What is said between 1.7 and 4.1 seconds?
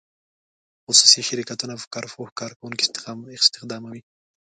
په کار پوه کارکوونکي استخداموي.